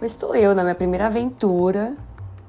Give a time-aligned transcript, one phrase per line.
[0.00, 1.96] Mas estou eu na minha primeira aventura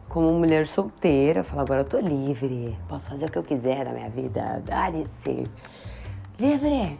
[0.09, 1.43] como mulher solteira.
[1.43, 5.43] Falo, agora eu tô livre, posso fazer o que eu quiser na minha vida, dane-se.
[6.39, 6.99] Livre!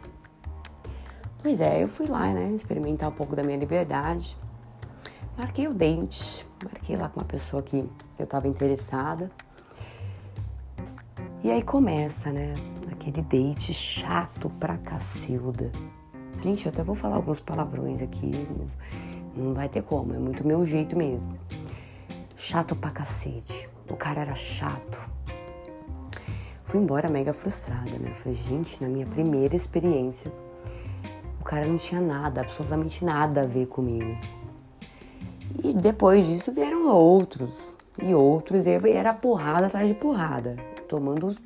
[1.42, 4.36] Pois é, eu fui lá, né, experimentar um pouco da minha liberdade.
[5.36, 7.88] Marquei o dente, marquei lá com uma pessoa que
[8.18, 9.30] eu tava interessada.
[11.44, 12.54] E aí começa, né,
[12.90, 15.70] aquele date chato pra cacilda.
[16.42, 18.46] Gente, eu até vou falar alguns palavrões aqui,
[19.36, 21.38] não vai ter como, é muito meu jeito mesmo.
[22.36, 23.68] Chato pra cacete.
[23.90, 25.10] O cara era chato.
[26.64, 28.12] Fui embora mega frustrada, né?
[28.14, 30.32] Falei, gente, na minha primeira experiência,
[31.40, 34.16] o cara não tinha nada, absolutamente nada a ver comigo.
[35.62, 40.56] E depois disso vieram outros e outros, e era porrada atrás de porrada.
[40.88, 41.36] Tomando,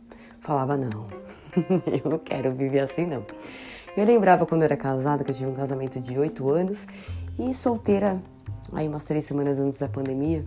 [0.41, 1.07] falava, não,
[2.03, 3.25] eu não quero viver assim não.
[3.97, 6.87] Eu lembrava quando eu era casada, que eu tive um casamento de oito anos,
[7.39, 8.21] e solteira,
[8.73, 10.45] aí umas três semanas antes da pandemia,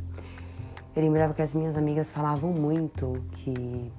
[0.96, 3.92] eu lembrava que as minhas amigas falavam muito que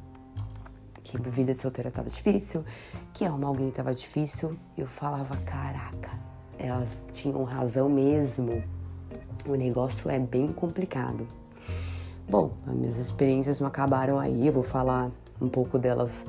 [1.04, 2.64] que vida de solteira estava difícil,
[3.12, 4.56] que arrumar alguém estava difícil.
[4.76, 6.10] Eu falava, caraca,
[6.58, 8.62] elas tinham razão mesmo.
[9.46, 11.28] O negócio é bem complicado.
[12.28, 16.24] Bom, as minhas experiências não acabaram aí, eu vou falar um pouco delas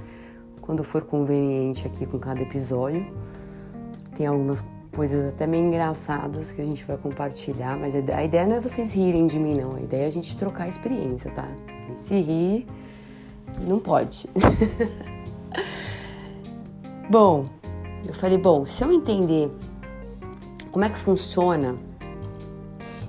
[0.61, 3.07] quando for conveniente aqui com cada episódio.
[4.13, 4.63] Tem algumas
[4.95, 8.95] coisas até meio engraçadas que a gente vai compartilhar, mas a ideia não é vocês
[8.95, 9.75] rirem de mim, não.
[9.75, 11.47] A ideia é a gente trocar experiência, tá?
[11.91, 12.65] E se rir,
[13.59, 14.29] não pode.
[17.11, 17.47] bom,
[18.07, 19.51] eu falei, bom, se eu entender
[20.71, 21.75] como é que funciona,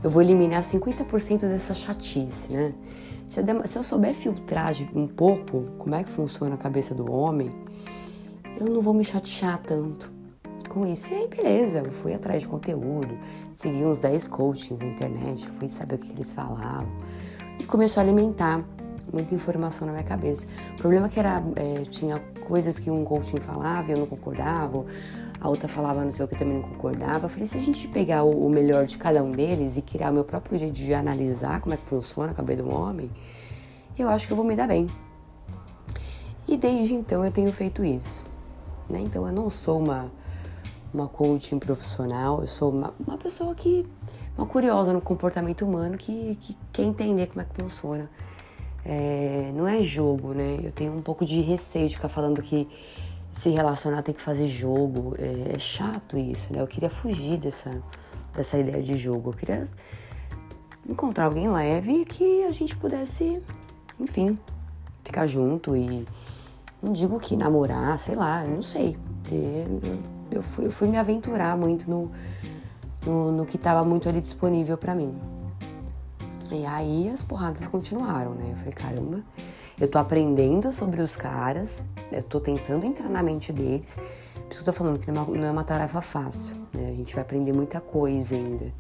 [0.03, 2.75] eu vou eliminar 50% dessa chatice, né?
[3.29, 7.51] Se eu souber filtrar um pouco como é que funciona a cabeça do homem,
[8.59, 10.16] eu não vou me chatear tanto
[10.77, 11.11] com isso.
[11.11, 13.17] E aí, beleza, eu fui atrás de conteúdo,
[13.55, 16.87] segui uns 10 coachings na internet, fui saber o que eles falavam
[17.59, 18.63] e começou a alimentar
[19.11, 20.47] muita informação na minha cabeça.
[20.75, 24.07] O problema é que era, é, tinha coisas que um coaching falava e eu não
[24.07, 24.85] concordava,
[25.41, 27.25] a outra falava não sei o que também não concordava.
[27.25, 30.11] Eu falei, se a gente pegar o, o melhor de cada um deles e criar
[30.11, 33.11] o meu próprio jeito de analisar como é que funciona a cabeça um homem,
[33.99, 34.89] eu acho que eu vou me dar bem.
[36.47, 38.23] E desde então eu tenho feito isso.
[38.91, 39.01] Né?
[39.01, 40.11] Então eu não sou uma,
[40.97, 43.87] uma coaching profissional, eu sou uma, uma pessoa que,
[44.37, 48.11] uma curiosa no comportamento humano que, que quer entender como é que funciona
[48.89, 50.61] é, não é jogo, né?
[50.63, 52.69] Eu tenho um pouco de receio de ficar falando que
[53.33, 55.17] se relacionar tem que fazer jogo.
[55.19, 56.61] É, é chato isso, né?
[56.63, 57.83] Eu queria fugir dessa,
[58.33, 59.31] dessa ideia de jogo.
[59.31, 59.69] Eu queria
[60.89, 63.43] encontrar alguém leve que a gente pudesse,
[63.99, 64.39] enfim,
[65.03, 66.07] ficar junto e
[66.81, 68.97] não digo que namorar, sei lá, não sei.
[69.33, 72.11] Eu, eu, fui, eu fui me aventurar muito no,
[73.05, 75.17] no, no que estava muito ali disponível para mim.
[76.53, 78.51] E aí as porradas continuaram, né?
[78.53, 79.23] Eu falei, caramba,
[79.81, 83.99] eu tô aprendendo sobre os caras, eu tô tentando entrar na mente deles.
[84.35, 86.57] Por isso que eu tô falando que não é uma, não é uma tarefa fácil,
[86.73, 86.91] né?
[86.91, 88.73] A gente vai aprender muita coisa ainda.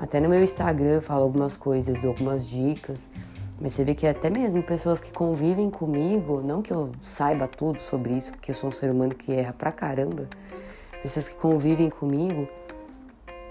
[0.00, 3.10] Até no meu Instagram eu falo algumas coisas, dou algumas dicas.
[3.60, 7.80] Mas você vê que até mesmo pessoas que convivem comigo, não que eu saiba tudo
[7.80, 10.28] sobre isso, porque eu sou um ser humano que erra pra caramba,
[11.02, 12.48] pessoas que convivem comigo,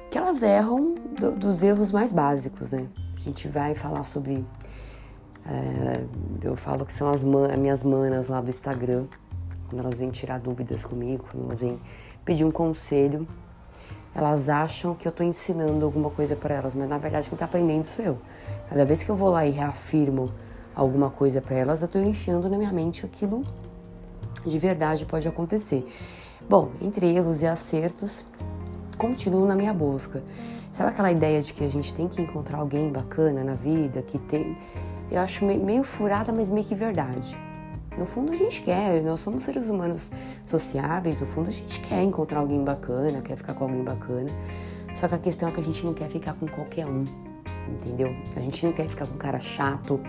[0.09, 2.87] que elas erram do, dos erros mais básicos, né?
[3.15, 4.45] A gente vai falar sobre.
[5.45, 6.03] É,
[6.41, 9.05] eu falo que são as, man, as minhas manas lá do Instagram,
[9.67, 11.79] quando elas vêm tirar dúvidas comigo, quando elas vêm
[12.23, 13.27] pedir um conselho,
[14.13, 17.45] elas acham que eu estou ensinando alguma coisa para elas, mas na verdade quem está
[17.45, 18.17] aprendendo sou eu.
[18.69, 20.31] Cada vez que eu vou lá e reafirmo
[20.75, 23.43] alguma coisa para elas, eu estou enfiando na minha mente aquilo
[24.45, 25.87] de verdade pode acontecer.
[26.51, 28.25] Bom, entre erros e acertos,
[28.97, 30.21] continuo na minha busca.
[30.69, 34.19] Sabe aquela ideia de que a gente tem que encontrar alguém bacana na vida, que
[34.19, 34.57] tem.
[35.09, 37.39] Eu acho meio furada, mas meio que verdade.
[37.97, 40.11] No fundo a gente quer, nós somos seres humanos
[40.45, 44.29] sociáveis, no fundo a gente quer encontrar alguém bacana, quer ficar com alguém bacana.
[44.93, 47.05] Só que a questão é que a gente não quer ficar com qualquer um,
[47.69, 48.15] entendeu?
[48.35, 49.99] A gente não quer ficar com cara chato,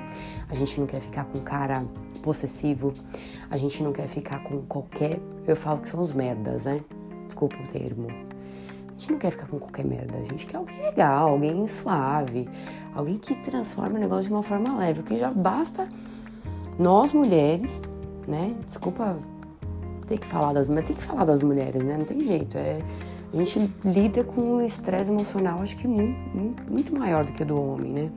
[0.48, 1.84] a gente não quer ficar com cara
[2.22, 2.94] possessivo,
[3.50, 5.18] a gente não quer ficar com qualquer.
[5.46, 6.80] Eu falo que são os merdas, né?
[7.26, 8.08] Desculpa o termo
[9.02, 12.48] gente não quer ficar com qualquer merda, a gente quer alguém legal, alguém suave,
[12.94, 15.88] alguém que transforme o negócio de uma forma leve, porque já basta
[16.78, 17.82] nós mulheres,
[18.28, 18.54] né?
[18.66, 19.18] Desculpa
[20.06, 21.96] ter que falar das, mas tem que falar das mulheres, né?
[21.98, 22.80] Não tem jeito, é
[23.32, 27.46] a gente lida com um estresse emocional, acho que muito, muito maior do que o
[27.46, 28.12] do homem, né?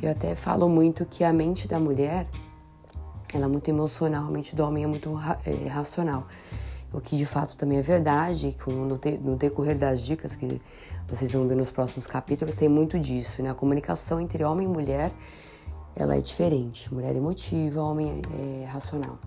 [0.00, 2.26] Eu até falo muito que a mente da mulher,
[3.32, 6.26] ela é muito emocional, a mente do homem é muito é, racional.
[6.92, 10.60] o que de fato também é verdade, que no, no decorrer das dicas que
[11.06, 13.50] vocês vão ver nos próximos capítulos, tem muito disso, né?
[13.50, 15.12] A comunicação entre homem e mulher,
[15.94, 16.92] ela é diferente.
[16.92, 19.18] Mulher é emotiva, homem é, é racional.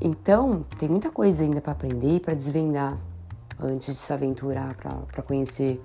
[0.00, 2.98] Então, tem muita coisa ainda para aprender e para desvendar
[3.60, 5.80] antes de se aventurar para conhecer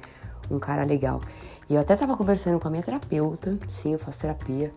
[0.50, 1.22] um cara legal.
[1.70, 4.74] E eu até tava conversando com a minha terapeuta, sim, eu faço terapia.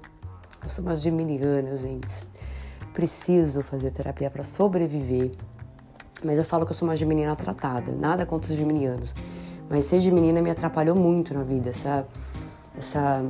[0.62, 2.28] Eu sou uma geminiana, gente.
[2.92, 5.30] Preciso fazer terapia para sobreviver.
[6.24, 9.14] Mas eu falo que eu sou uma geminiana tratada, nada contra os geminianos.
[9.70, 12.06] Mas ser geminina me atrapalhou muito na vida, essa,
[12.76, 13.22] essa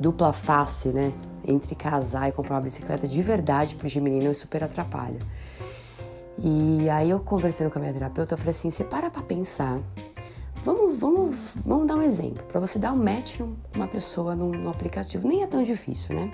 [0.00, 1.12] dupla face, né?
[1.44, 5.18] Entre casar e comprar uma bicicleta de verdade pro geminino super atrapalha.
[6.42, 9.78] E aí eu conversando com a minha terapeuta, eu falei assim, você para pra pensar.
[10.64, 12.42] Vamos, vamos, vamos dar um exemplo.
[12.44, 13.40] Para você dar um match
[13.74, 16.30] numa pessoa no, no aplicativo, nem é tão difícil, né?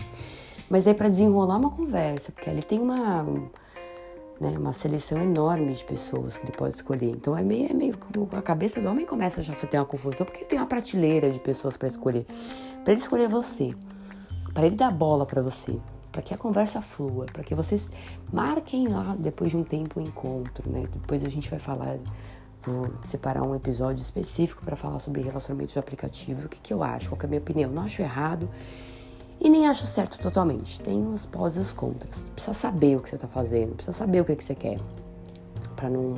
[0.70, 3.24] Mas aí para desenrolar uma conversa, porque ali tem uma
[4.40, 7.10] né, uma seleção enorme de pessoas que ele pode escolher.
[7.10, 7.96] Então é meio, é meio
[8.32, 11.30] a cabeça do homem começa já a ter uma confusão, porque ele tem uma prateleira
[11.30, 12.26] de pessoas para escolher.
[12.84, 13.74] Para ele escolher você,
[14.52, 15.78] para ele dar bola para você,
[16.16, 17.90] para que a conversa flua, para que vocês
[18.32, 20.88] marquem lá depois de um tempo o encontro, né?
[20.90, 21.98] Depois a gente vai falar,
[22.62, 26.82] vou separar um episódio específico para falar sobre relacionamentos de aplicativo, o que, que eu
[26.82, 27.70] acho, qual é a minha opinião.
[27.70, 28.48] Não acho errado
[29.38, 30.80] e nem acho certo totalmente.
[30.80, 32.30] Tem os pós e os contras.
[32.34, 34.80] Precisa saber o que você está fazendo, precisa saber o que, que você quer.
[35.76, 36.16] para não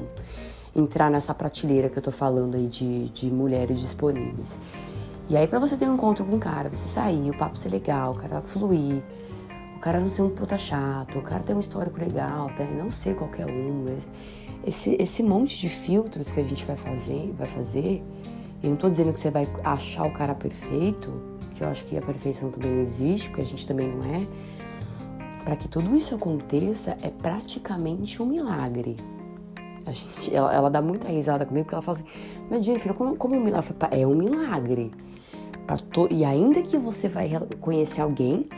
[0.77, 4.57] entrar nessa prateleira que eu tô falando aí de, de mulheres disponíveis.
[5.29, 7.69] E aí, para você ter um encontro com um cara, você sair, o papo ser
[7.69, 9.03] legal, o cara fluir,
[9.79, 12.65] o cara não ser um puta chato, o cara ter um histórico legal, tá?
[12.65, 13.87] não ser qualquer um.
[14.67, 18.03] Esse, esse monte de filtros que a gente vai fazer, vai fazer,
[18.61, 21.23] eu não tô dizendo que você vai achar o cara perfeito,
[21.55, 24.27] que eu acho que a perfeição também não existe, porque a gente também não é.
[25.45, 28.97] Para que tudo isso aconteça é praticamente um milagre.
[29.87, 32.09] A gente, ela, ela dá muita risada comigo porque ela fala assim:
[32.51, 33.75] Mas Jennifer, como, como um milagre?
[33.93, 34.91] É um milagre.
[35.93, 36.09] To...
[36.11, 37.31] E ainda que você vai
[37.61, 38.49] conhecer alguém,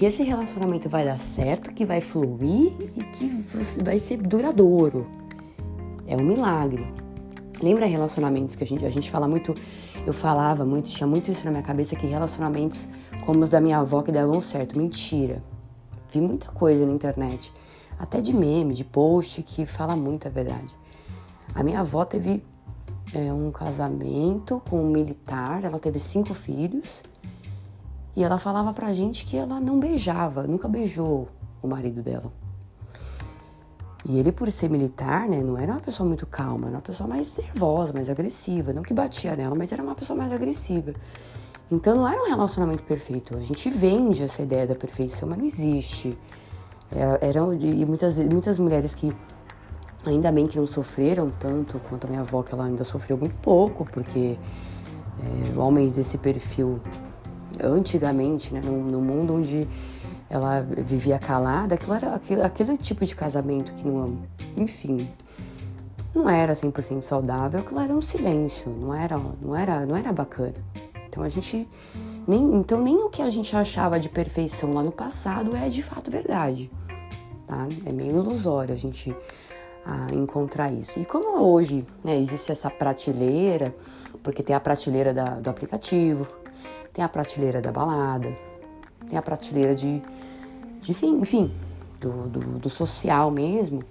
[0.00, 3.28] que esse relacionamento vai dar certo, que vai fluir e que
[3.84, 5.06] vai ser duradouro.
[6.06, 6.86] É um milagre.
[7.60, 9.54] Lembra relacionamentos que a gente, a gente fala muito
[10.06, 12.88] eu falava muito, tinha muito isso na minha cabeça que relacionamentos
[13.26, 14.78] como os da minha avó que davam certo.
[14.78, 15.44] Mentira.
[16.10, 17.52] Vi muita coisa na internet,
[17.98, 20.74] até de meme, de post que fala muito a verdade.
[21.54, 22.42] A minha avó teve
[23.12, 27.02] é, um casamento com um militar, ela teve cinco filhos
[28.20, 31.26] e ela falava pra gente que ela não beijava, nunca beijou
[31.62, 32.30] o marido dela.
[34.04, 37.08] E ele, por ser militar, né, não era uma pessoa muito calma, era uma pessoa
[37.08, 38.74] mais nervosa, mais agressiva.
[38.74, 40.92] Não que batia nela, mas era uma pessoa mais agressiva.
[41.72, 43.34] Então não era um relacionamento perfeito.
[43.34, 46.18] A gente vende essa ideia da perfeição, mas não existe.
[46.92, 49.16] É, e muitas, muitas mulheres que
[50.04, 53.36] ainda bem que não sofreram tanto quanto a minha avó, que ela ainda sofreu muito
[53.36, 54.36] pouco, porque
[55.22, 56.80] é, homens desse perfil
[57.62, 59.68] antigamente, né, no, no mundo onde
[60.28, 64.18] ela vivia calada, aquilo era aquele, aquele tipo de casamento que não,
[64.56, 65.08] enfim,
[66.14, 70.54] não era 100% saudável, aquilo era um silêncio, não era, não era, não era bacana.
[71.08, 71.68] Então a gente
[72.26, 75.82] nem, então nem o que a gente achava de perfeição lá no passado é de
[75.82, 76.70] fato verdade,
[77.46, 77.66] tá?
[77.84, 79.14] É meio ilusório a gente
[79.84, 81.00] a encontrar isso.
[81.00, 83.74] E como hoje né, existe essa prateleira,
[84.22, 86.28] porque tem a prateleira da, do aplicativo,
[86.92, 88.32] tem a prateleira da balada,
[89.08, 90.02] tem a prateleira de
[90.80, 91.52] de enfim,
[92.00, 93.82] do, do, do social mesmo,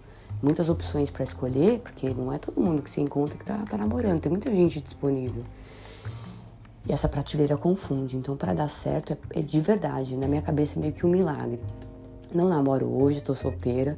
[0.41, 3.77] muitas opções para escolher, porque não é todo mundo que se encontra que tá, tá
[3.77, 5.43] namorando, tem muita gente disponível.
[6.87, 10.79] E essa prateleira confunde, então para dar certo é, é, de verdade, na minha cabeça
[10.79, 11.59] é meio que um milagre.
[12.33, 13.95] Não namoro hoje, tô solteira,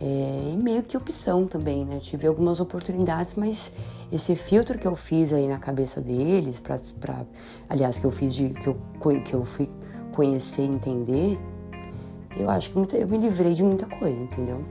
[0.00, 1.98] é, e meio que opção também, né?
[2.00, 3.72] Tive algumas oportunidades, mas
[4.12, 7.24] esse filtro que eu fiz aí na cabeça deles, pra, pra
[7.68, 8.76] aliás, que eu fiz de que eu,
[9.24, 9.68] que eu fui
[10.12, 11.38] conhecer entender,
[12.36, 14.64] eu acho que muita, eu me livrei de muita coisa, entendeu?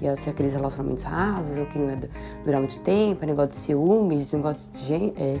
[0.00, 2.10] Ia ser aqueles relacionamentos rasos, ou que não ia
[2.44, 5.20] durar muito tempo, é negócio de ciúmes, negócio de gente.
[5.20, 5.40] É,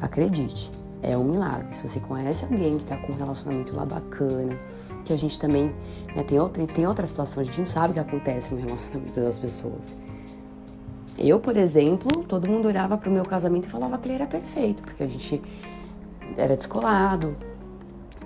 [0.00, 1.74] acredite, é um milagre.
[1.74, 4.58] Se você conhece alguém que tá com um relacionamento lá bacana,
[5.04, 5.72] que a gente também.
[6.14, 9.20] Né, tem, outra, tem outra situação, a gente não sabe o que acontece no relacionamento
[9.20, 9.94] das pessoas.
[11.18, 14.82] Eu, por exemplo, todo mundo olhava pro meu casamento e falava que ele era perfeito,
[14.82, 15.42] porque a gente
[16.36, 17.36] era descolado,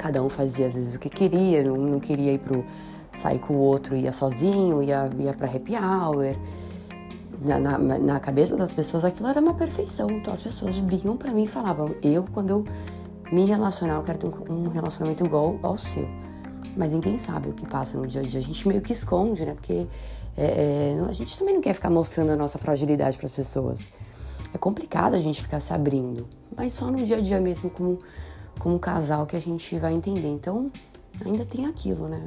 [0.03, 2.65] Cada um fazia às vezes o que queria, um não queria ir pro
[3.13, 6.37] sair com o outro, ia sozinho, ia, ia pra happy hour.
[7.41, 10.09] Na, na, na cabeça das pessoas aquilo era uma perfeição.
[10.11, 12.65] Então as pessoas vinham para mim e falavam, eu quando eu
[13.31, 16.09] me relacionar, eu quero ter um relacionamento igual ao seu.
[16.77, 18.41] Mas ninguém sabe o que passa no dia a dia.
[18.41, 19.55] A gente meio que esconde, né?
[19.55, 19.87] Porque
[20.37, 23.91] é, é, a gente também não quer ficar mostrando a nossa fragilidade para as pessoas.
[24.55, 26.27] É complicado a gente ficar se abrindo,
[26.57, 27.99] mas só no dia a dia mesmo, como,
[28.59, 30.29] como casal, que a gente vai entender.
[30.29, 30.71] Então,
[31.25, 32.23] ainda tem aquilo, né?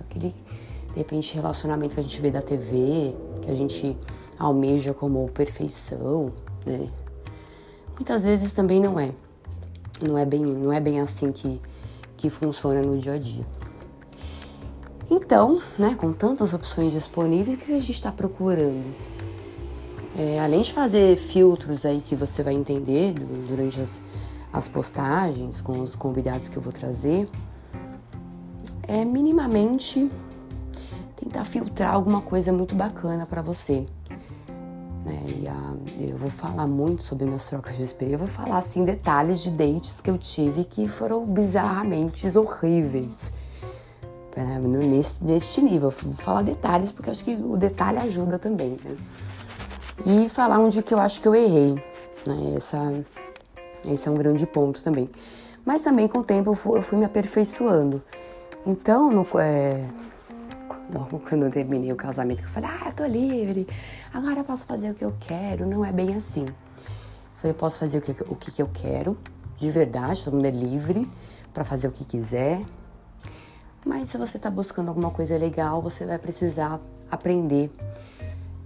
[0.00, 0.34] Aquele,
[0.92, 3.96] de repente, relacionamento que a gente vê da TV, que a gente
[4.38, 6.32] almeja como perfeição,
[6.64, 6.88] né?
[7.94, 9.12] Muitas vezes também não é.
[10.00, 11.60] Não é bem, não é bem assim que,
[12.20, 13.46] que funciona no dia a dia.
[15.10, 18.94] Então, né, com tantas opções disponíveis, o que a gente está procurando?
[20.16, 23.14] É, além de fazer filtros aí que você vai entender
[23.48, 24.02] durante as,
[24.52, 27.28] as postagens com os convidados que eu vou trazer,
[28.86, 30.10] é minimamente
[31.16, 33.86] tentar filtrar alguma coisa muito bacana para você.
[35.30, 39.40] E eu vou falar muito sobre minhas trocas de experiência, eu vou falar assim detalhes
[39.40, 43.32] de dates que eu tive que foram bizarramente horríveis
[44.36, 45.90] é, nesse, neste nível.
[45.90, 48.96] Vou falar detalhes, porque acho que o detalhe ajuda também, né?
[50.06, 51.74] E falar onde que eu acho que eu errei.
[52.26, 52.54] Né?
[52.56, 53.04] Essa,
[53.86, 55.08] esse é um grande ponto também.
[55.64, 58.02] Mas também com o tempo eu fui, eu fui me aperfeiçoando.
[58.66, 59.84] Então, no, é,
[60.92, 63.66] logo quando eu terminei o casamento, eu falei, ah, eu tô livre,
[64.12, 65.66] agora eu posso fazer o que eu quero.
[65.66, 66.46] Não é bem assim.
[66.46, 66.54] Eu
[67.36, 69.16] falei, eu posso fazer o que, o que eu quero,
[69.56, 71.10] de verdade, todo mundo é livre
[71.52, 72.62] para fazer o que quiser,
[73.84, 76.78] mas se você está buscando alguma coisa legal, você vai precisar
[77.10, 77.70] aprender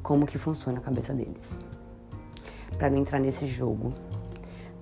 [0.02, 1.56] como que funciona a cabeça deles.
[2.76, 3.94] Para não entrar nesse jogo,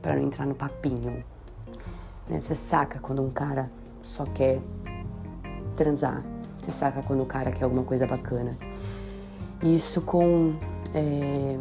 [0.01, 1.23] para não entrar no papinho.
[2.29, 2.41] Né?
[2.41, 3.71] Você saca quando um cara
[4.03, 4.61] só quer
[5.77, 6.32] transar.
[6.63, 8.57] Você saca quando o cara quer alguma coisa bacana.
[9.63, 10.55] Isso com,
[10.95, 11.59] é,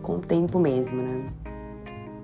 [0.00, 1.26] com o tempo mesmo, né?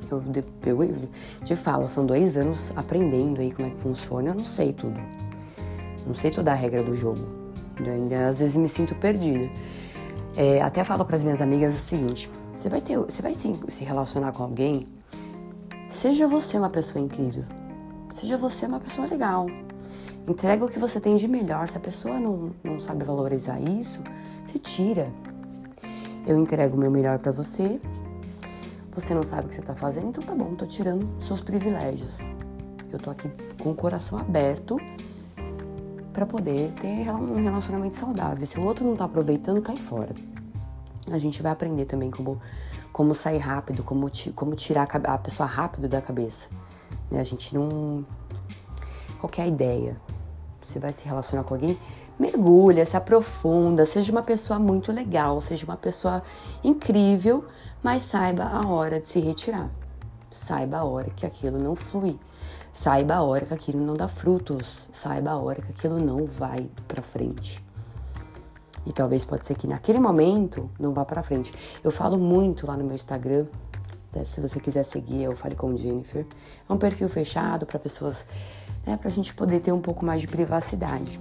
[0.09, 0.23] Eu,
[0.65, 1.09] eu, eu
[1.45, 5.01] te falo, são dois anos aprendendo aí como é que funciona, eu não sei tudo.
[6.07, 7.21] Não sei toda a regra do jogo.
[7.85, 9.51] Ainda às vezes me sinto perdida.
[10.37, 13.53] É, até falo para as minhas amigas o seguinte: você vai ter, você vai se,
[13.69, 14.87] se relacionar com alguém,
[15.91, 17.45] seja você uma pessoa incrível,
[18.13, 19.47] seja você uma pessoa legal.
[20.29, 21.69] Entrega o que você tem de melhor.
[21.69, 24.03] Se a pessoa não, não sabe valorizar isso,
[24.47, 25.13] você tira.
[26.27, 27.81] Eu entrego o meu melhor para você.
[28.93, 32.19] Você não sabe o que você tá fazendo, então tá bom, tô tirando seus privilégios.
[32.91, 33.31] Eu tô aqui
[33.63, 34.81] com o coração aberto
[36.13, 38.47] para poder ter um relacionamento saudável.
[38.47, 40.15] Se o outro não está aproveitando, cai fora.
[41.11, 42.41] A gente vai aprender também como,
[42.91, 46.49] como sair rápido, como, como tirar a pessoa rápido da cabeça.
[47.11, 47.21] Né?
[47.21, 48.03] A gente não.
[49.21, 50.01] Qualquer ideia.
[50.67, 51.79] Você vai se relacionar com alguém,
[52.19, 56.25] mergulha, se aprofunda, seja uma pessoa muito legal, seja uma pessoa
[56.65, 57.45] incrível,
[57.81, 59.71] mas saiba a hora de se retirar.
[60.29, 62.19] Saiba a hora que aquilo não flui.
[62.73, 66.69] Saiba a hora que aquilo não dá frutos, saiba a hora que aquilo não vai
[66.89, 67.65] para frente.
[68.85, 71.55] E talvez pode ser que naquele momento não vá para frente.
[71.83, 73.47] Eu falo muito lá no meu Instagram,
[74.17, 76.27] né, se você quiser seguir, eu fale com Jennifer.
[76.69, 78.25] É um perfil fechado para pessoas,
[78.87, 81.21] né, para a gente poder ter um pouco mais de privacidade.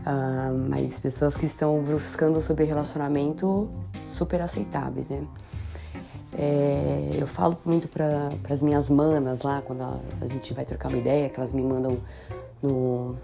[0.00, 3.68] Uh, mas pessoas que estão buscando sobre relacionamento
[4.04, 5.26] super aceitáveis, né?
[6.38, 10.88] É, eu falo muito para as minhas manas lá, quando a, a, gente vai trocar
[10.88, 11.98] uma ideia, que elas me mandam
[12.62, 13.16] no,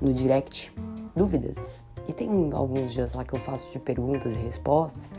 [0.00, 0.72] no direct
[1.14, 1.84] dúvidas.
[2.08, 5.12] E tem alguns dias lá que eu faço de perguntas e respostas.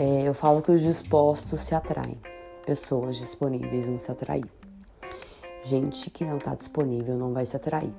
[0.00, 2.16] É, eu falo que os dispostos se atraem,
[2.64, 4.44] pessoas disponíveis vão se atrair.
[5.64, 7.92] Gente que não está disponível não vai se atrair,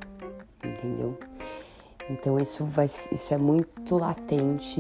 [0.64, 1.20] entendeu?
[2.10, 4.80] Então isso, vai, isso é muito latente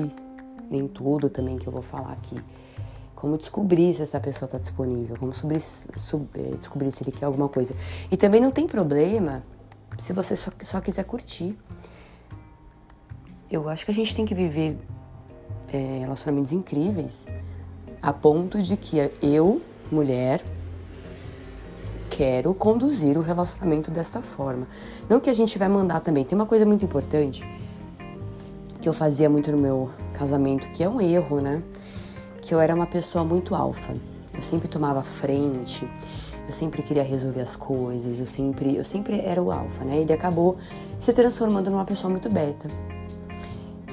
[0.71, 2.41] em tudo também que eu vou falar aqui
[3.19, 7.75] como descobrir se essa pessoa está disponível, como eh, descobrir se ele quer alguma coisa.
[8.09, 9.43] E também não tem problema
[9.97, 11.53] se você só, só quiser curtir.
[13.51, 14.79] Eu acho que a gente tem que viver
[15.73, 17.25] é, relacionamentos incríveis
[18.01, 19.61] a ponto de que eu,
[19.91, 20.43] mulher,
[22.09, 24.67] quero conduzir o relacionamento dessa forma.
[25.09, 26.23] Não que a gente vai mandar também.
[26.23, 27.45] Tem uma coisa muito importante
[28.81, 31.61] que eu fazia muito no meu casamento, que é um erro, né?
[32.41, 33.93] que eu era uma pessoa muito alfa.
[34.33, 35.87] Eu sempre tomava frente,
[36.45, 39.97] eu sempre queria resolver as coisas, eu sempre, eu sempre era o alfa, né?
[39.97, 40.57] Ele acabou
[40.99, 42.67] se transformando numa pessoa muito beta.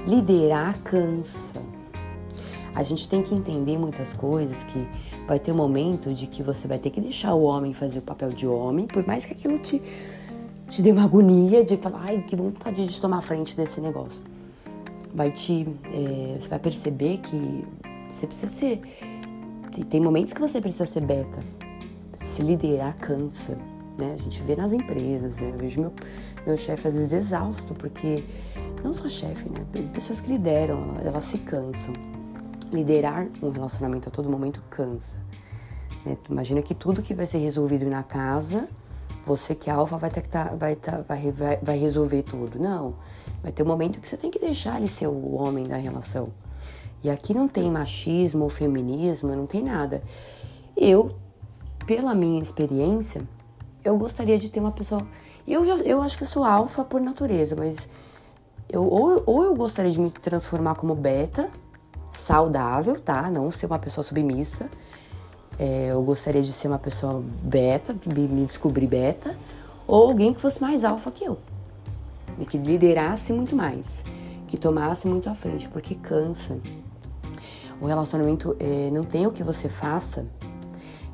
[0.07, 1.61] Liderar cansa.
[2.75, 4.87] A gente tem que entender muitas coisas que
[5.27, 8.03] vai ter um momento de que você vai ter que deixar o homem fazer o
[8.03, 9.83] papel de homem, por mais que aquilo te,
[10.69, 14.21] te dê uma agonia de falar, ai, que vontade de tomar frente desse negócio.
[15.15, 15.67] Vai te.
[15.87, 17.65] É, você vai perceber que
[18.09, 18.83] você precisa ser.
[19.89, 21.43] Tem momentos que você precisa ser beta.
[22.21, 23.57] Se liderar cansa.
[23.99, 24.15] né?
[24.19, 25.51] A gente vê nas empresas, né?
[25.53, 25.93] Eu vejo meu,
[26.47, 28.23] meu chefe às vezes exausto, porque
[28.87, 29.67] não só chefe, né?
[29.93, 31.93] Pessoas que lideram, elas se cansam.
[32.73, 35.17] Liderar um relacionamento a todo momento cansa.
[36.05, 36.17] Né?
[36.31, 38.69] Imagina que tudo que vai ser resolvido na casa,
[39.25, 42.61] você que é alfa vai ter que tá, vai, tá, vai, vai, vai resolver tudo.
[42.61, 42.95] Não.
[43.43, 46.29] Vai ter um momento que você tem que deixar ele ser o homem da relação.
[47.03, 50.01] E aqui não tem machismo ou feminismo, não tem nada.
[50.77, 51.17] Eu,
[51.87, 53.23] pela minha experiência,
[53.85, 55.05] eu gostaria de ter uma pessoa.
[55.47, 57.89] Eu, já, eu acho que sou alfa por natureza, mas
[58.69, 61.49] eu, ou, ou eu gostaria de me transformar como beta,
[62.11, 63.31] saudável, tá?
[63.31, 64.69] Não ser uma pessoa submissa.
[65.59, 69.39] É, eu gostaria de ser uma pessoa beta, de me descobrir beta,
[69.87, 71.39] ou alguém que fosse mais alfa que eu.
[72.39, 74.05] E que liderasse muito mais,
[74.47, 76.59] que tomasse muito à frente, porque cansa.
[77.81, 80.27] O relacionamento é, não tem o que você faça,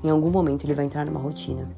[0.02, 1.68] em algum momento ele vai entrar numa rotina.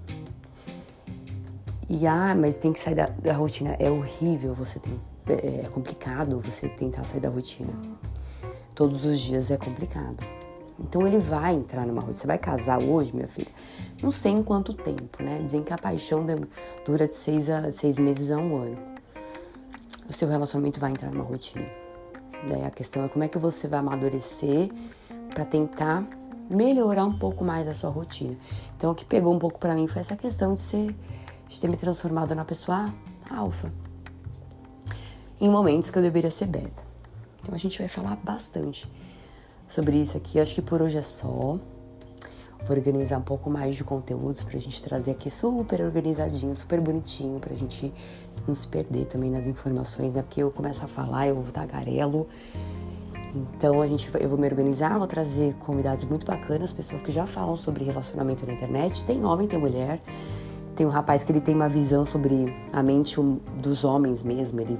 [1.88, 3.76] E ah, mas tem que sair da, da rotina.
[3.78, 4.98] É horrível você tem.
[5.26, 7.72] É, é complicado você tentar sair da rotina.
[8.74, 10.22] Todos os dias é complicado.
[10.78, 12.18] Então ele vai entrar numa rotina.
[12.18, 13.50] Você vai casar hoje, minha filha?
[14.02, 15.40] Não sei em quanto tempo, né?
[15.42, 16.26] Dizem que a paixão
[16.84, 18.78] dura de seis, a, seis meses a um ano.
[20.08, 21.66] O seu relacionamento vai entrar numa rotina.
[22.46, 24.70] Daí a questão é como é que você vai amadurecer
[25.32, 26.06] para tentar
[26.50, 28.36] melhorar um pouco mais a sua rotina.
[28.76, 30.94] Então o que pegou um pouco para mim foi essa questão de ser
[31.48, 32.92] de ter me transformado na pessoa
[33.30, 33.72] alfa
[35.44, 36.82] em momentos que eu deveria ser beta.
[37.42, 38.90] Então a gente vai falar bastante
[39.68, 40.40] sobre isso aqui.
[40.40, 41.58] Acho que por hoje é só.
[42.66, 47.38] Vou organizar um pouco mais de conteúdos pra gente trazer aqui super organizadinho, super bonitinho,
[47.38, 47.92] pra gente
[48.48, 50.22] não se perder também nas informações, né?
[50.22, 52.26] Porque eu começo a falar, eu vou tagarelo.
[53.34, 57.26] Então a gente, eu vou me organizar, vou trazer convidados muito bacanas, pessoas que já
[57.26, 59.04] falam sobre relacionamento na internet.
[59.04, 60.00] Tem homem, tem mulher.
[60.74, 63.20] Tem um rapaz que ele tem uma visão sobre a mente
[63.60, 64.58] dos homens mesmo.
[64.62, 64.78] Ele,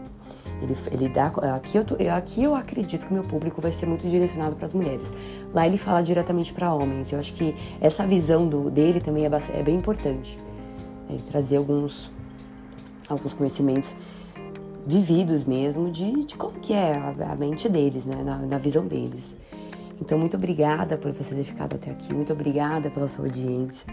[0.62, 1.26] ele, ele dá.
[1.56, 4.72] Aqui eu, tô, aqui eu acredito que meu público vai ser muito direcionado para as
[4.72, 5.12] mulheres.
[5.52, 7.12] Lá ele fala diretamente para homens.
[7.12, 10.38] Eu acho que essa visão do, dele também é, é bem importante.
[11.08, 12.10] Ele trazer alguns,
[13.08, 13.94] alguns conhecimentos
[14.86, 18.22] vividos mesmo de, de como que é a, a mente deles, né?
[18.24, 19.36] Na, na visão deles.
[20.00, 22.12] Então, muito obrigada por você ter ficado até aqui.
[22.12, 23.86] Muito obrigada pela sua audiência.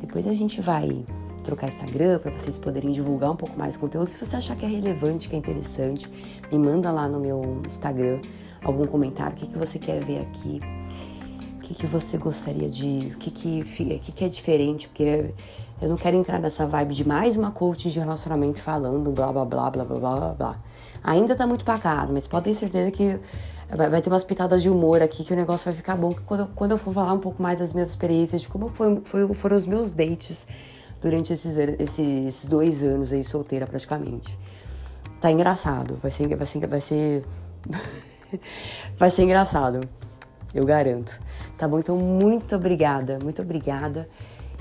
[0.00, 1.04] Depois a gente vai
[1.44, 4.08] trocar Instagram para vocês poderem divulgar um pouco mais o conteúdo.
[4.08, 6.10] Se você achar que é relevante, que é interessante,
[6.50, 8.20] me manda lá no meu Instagram
[8.64, 10.60] algum comentário, o que, que você quer ver aqui,
[11.56, 13.12] o que, que você gostaria de.
[13.14, 15.32] o que, que, que, que é diferente, porque
[15.80, 19.44] eu não quero entrar nessa vibe de mais uma coach de relacionamento falando blá blá
[19.44, 20.56] blá blá blá blá blá.
[21.02, 23.20] Ainda tá muito pacato, mas pode ter certeza que
[23.68, 26.14] vai, ter umas pitadas de humor aqui que o negócio vai ficar bom.
[26.14, 29.00] Que quando, quando eu for falar um pouco mais das minhas experiências, de como foi,
[29.04, 30.46] foi, foram os meus dates
[31.04, 34.38] durante esses, esses dois anos aí solteira praticamente.
[35.20, 37.24] Tá engraçado, vai ser, vai ser, vai ser,
[38.96, 39.86] vai ser engraçado,
[40.54, 41.20] eu garanto.
[41.58, 41.78] Tá bom?
[41.78, 44.08] Então, muito obrigada, muito obrigada.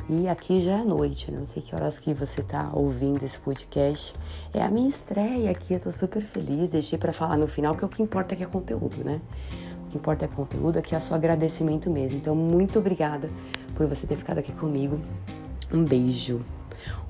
[0.10, 1.40] E aqui já é noite, né?
[1.40, 4.14] não sei que horas que você tá ouvindo esse podcast.
[4.54, 6.72] É a minha estreia aqui, eu tô super feliz.
[6.72, 9.22] Deixei para falar no final, que o que importa é que é conteúdo, né?
[9.88, 12.18] O que importa é conteúdo, aqui é só agradecimento mesmo.
[12.18, 13.30] Então, muito obrigada
[13.76, 15.00] por você ter ficado aqui comigo.
[15.74, 16.42] Um beijo.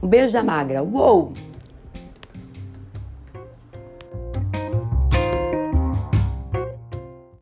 [0.02, 0.82] Um beijo da magra.
[0.82, 1.34] Uou!